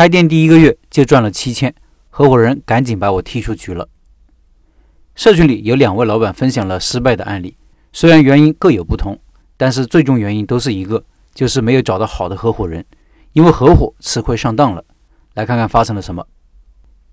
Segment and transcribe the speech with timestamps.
[0.00, 1.74] 开店第一个月就赚了七千，
[2.08, 3.86] 合伙人赶紧把我踢出局了。
[5.14, 7.54] 社群里有两位老板分享了失败的案例，
[7.92, 9.20] 虽然原因各有不同，
[9.58, 12.82] 但是最终原因都是一个，就是没有找到好的合伙人，
[13.34, 14.82] 因为合伙吃亏上当了。
[15.34, 16.26] 来看看发生了什么。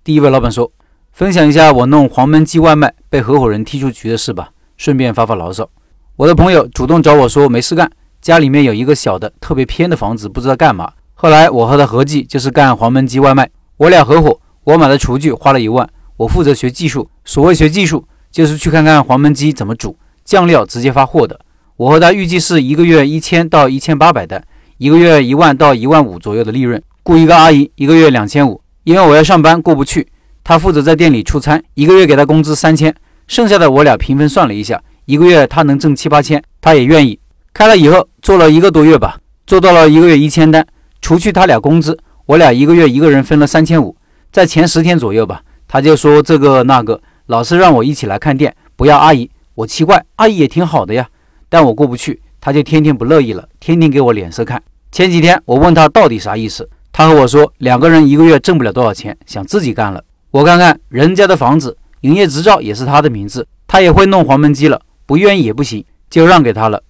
[0.01, 0.71] 第一位老板说
[1.11, 5.69] ：“分享一下我弄黄焖鸡外卖被合伙人踢出局的事吧，顺便发发牢骚。
[6.15, 7.91] 我的朋友主动找我说没事干，
[8.21, 10.93] 家里面有一个小的特别偏的房子，不知道干嘛。
[11.19, 17.09] 后来我和他合计，就是干黄焖鸡外卖，我俩合伙，我买的厨具花了一万，我负责学技术。
[17.25, 21.39] 所谓学技术，就是去看看黄焖鸡怎么煮，酱料直接发货的。
[21.75, 24.43] 我和他预计是一个月一千到一千八百单，
[24.77, 30.07] 一个月一万到一万五左右的利润。”雇一个阿姨，一个月两千五，因为我要上班过不去，
[30.43, 32.93] 他负责在店里出餐，一个月给他工资三千，
[33.25, 37.19] 剩下的我俩平分算了一下，一个月他能挣七八千，他也愿意。
[37.53, 40.67] 开了以后做了一个多月吧，做到了一个月一千单，
[41.01, 43.95] 除去他俩工资，我俩一个月一个人分了三千五。
[44.31, 49.29] 在前十天左右吧，他就说这个那个，老是让我一起来看店，不要阿姨。
[49.55, 51.07] 我奇怪，阿姨也挺好的呀，
[51.49, 54.61] 但我过不去，他就天天不乐意了，天天给我脸色看。
[54.91, 56.69] 前几天我问他到底啥意思。
[56.91, 60.03] 他和我说，两个人一个月挣不了多少钱，想自己干了。
[60.31, 66.81] 我看看人家的房子，营业执照也是他的名字，他也会弄黄焖鸡了，不愿意也不行，就让给他了。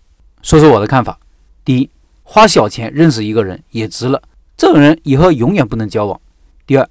[0.41, 1.19] 说说我的看法：
[1.65, 1.89] 第一，
[2.29, 4.21] 花小钱认识一个人也值了，
[4.57, 6.19] 这种人以后永远不能交往。
[6.65, 6.87] 第二，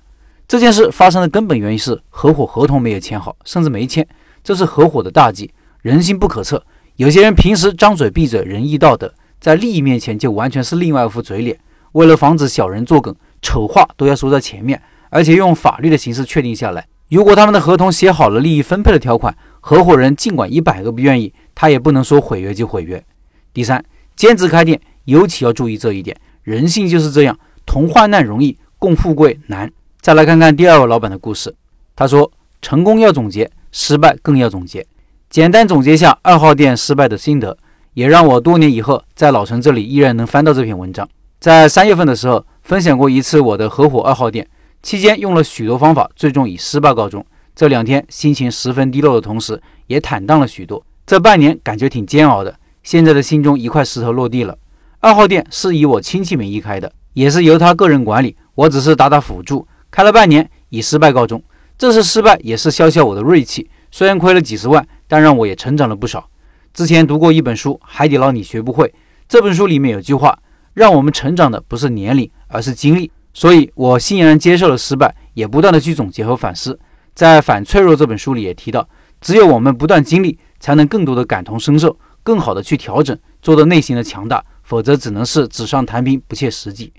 [0.48, 4.04] 这件事发生的根本原因是合伙合同没有签好，甚至没签，
[4.42, 5.52] 这是合伙的大忌。
[5.82, 6.64] 人心不可测，
[6.96, 11.58] 有些人平时张嘴闭嘴仁义道德，在利益面前就完全是另外一副嘴脸。
[11.92, 16.88] 为了防止小人作梗，丑话都要说在前面，而且用法律的形式确定下来。
[17.10, 23.04] 如果他们的合同写好了利益分配的条款，合伙人尽管一百个不愿意，他也不能说毁约就毁约。
[23.52, 23.84] 第三，
[24.16, 29.72] 兼职开店尤其要注意这一点，人性就是这样，同患难容易，共富贵难。
[30.00, 31.52] 再来看看第二位老板的故事，
[31.96, 32.30] 他说：
[32.62, 34.86] 成功要总结，失败更要总结。
[35.28, 37.56] 简单总结下二号店失败的心得，
[37.94, 41.08] 也让我多年以后在老陈这里依然能翻到这篇文章。
[41.40, 44.46] 在三月份的时候，分享过一次我的合伙二号店，
[44.82, 47.24] 期间用了许多方法，最终以失败告终。
[47.54, 50.84] 这两天心情十分低落的同时，也坦荡了许多。
[51.06, 54.56] 这半年感觉挺煎熬的，现在的心中一块石头落地了。
[55.00, 59.66] 二号店是以我亲戚名义开的，也是由他个人管理，我只是打打辅助。
[59.90, 61.42] 开了半年，以失败告终。
[61.78, 66.28] 这次失败也是消消我的锐气，虽然亏了几十万，但让我也成长了不少。
[66.72, 68.86] 之前读过一本书《海底捞你学不会》，
[69.28, 70.38] 这本书里面有句话。
[70.74, 73.10] 让我们成长的不是年龄，而是经历。
[73.32, 76.78] 所以我欣然接受了失败，也不断的去总结和反思。
[77.14, 78.86] 在《反脆弱》这本书里也提到，
[79.18, 84.44] 只有我们不断经历，才能更多的感同身受，更好的去调整，做到内心的强大。
[84.66, 86.92] 否则只能是纸上谈兵，不切实际。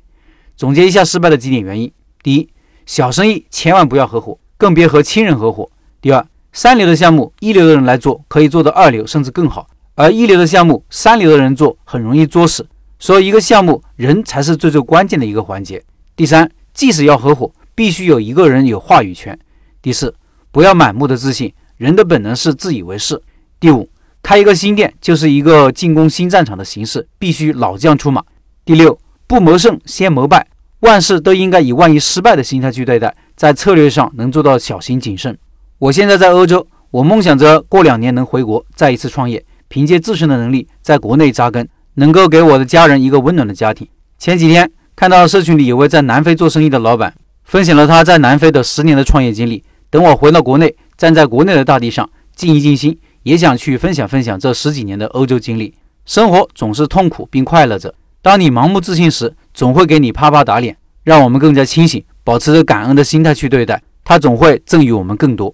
[0.56, 1.92] 总结一下失败的几点原因：
[2.24, 2.50] 第一，
[2.86, 5.70] 小生意千万不要合伙，更别和亲人合伙；
[6.02, 12.66] 第二，三流的项目，一流的人来做，可以做到二流甚至更好；而一流的项目，三流的人做，很容易作死。
[13.00, 15.84] 所以一个项目，人才是最最关键的一个环节。
[16.16, 19.38] 第三，即使要合伙，必须有一个人有话语权。
[19.82, 20.16] 第四，
[20.52, 23.22] 不要满目的自信，人的本能是自以为是。
[23.60, 23.90] 第五，
[24.28, 28.22] 开一个新店就是一个进攻新战场的形式，必须老将出马。
[28.66, 30.46] 第六，不谋胜先谋败，
[30.82, 35.38] 万事都应该以万一失败的心态去对待，在策略上能做到小心谨慎。
[35.80, 41.66] 我现在在欧洲，我梦想着过两年能回国，再一次创业，凭借自身的能力在国内扎根。
[41.94, 43.88] 能够给我的家人一个温暖的家庭。
[44.20, 47.16] 前几天看到社群里有位在南非做生意的老板
[47.46, 49.64] 分享了他在南非的十年的创业经历。
[49.90, 55.74] 等我回到国内，站在国内的大地上静一静心，也想去分享分享这十几年的欧洲经历。
[56.06, 57.94] 生活总是痛苦并快乐着。
[58.22, 60.78] 当你盲目自信时，总会给你啪啪打脸。
[61.04, 65.54] 让我们更加清醒，保持着感恩的心态去对待，他总会赠予我们更多。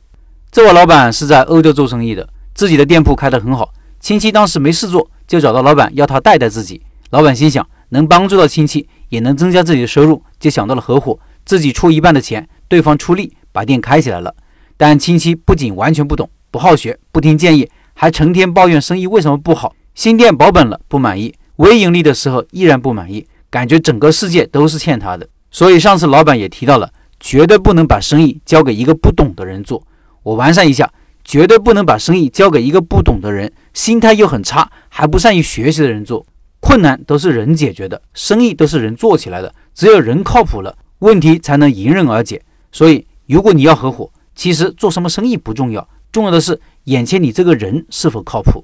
[0.51, 3.73] 这位老板是在欧洲做生意的，自己的店铺开得很好。
[3.99, 5.09] 亲戚当时没事做。
[5.25, 6.79] 就找到老板要他带带自己，
[7.09, 14.35] 老板心想能帮助到亲戚，也能增加自己的收入，就想到了合伙，自己出一半的钱，对方出力，把店开起来了。
[14.77, 25.27] 但亲戚不仅完全不懂，不好学，不听建议，还成天抱怨生意为什么不好，新店保本了不满意，微盈利的时候依然不满意，感觉整个世界都是欠他的。
[25.49, 26.87] 所以上次老板也提到了，
[27.19, 29.81] 绝对不能把生意交给一个不懂的人做。
[30.21, 30.87] 我完善一下。
[31.25, 36.25] 绝对不能把生意交给一个不懂的人、心态又很差、还不善于学习的人做。
[36.59, 39.55] 困难都是人解决的，生意都是人做起来的。
[39.73, 42.41] 只有人靠谱了，问题才能迎刃而解。
[42.73, 48.63] 所以，如果你要合伙，其实做什么生意不重要，重要的是眼前你这个人是否靠谱。